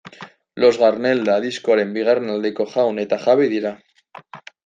[0.61, 3.77] Los Galerna diskoaren bigarren aldeko jaun eta jabe dira.